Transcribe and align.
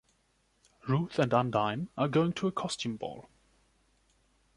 Ruth 0.87 1.19
and 1.19 1.31
Undine 1.31 1.89
are 1.95 2.07
going 2.07 2.33
to 2.33 2.47
a 2.47 2.51
costume 2.51 2.95
ball. 2.97 3.29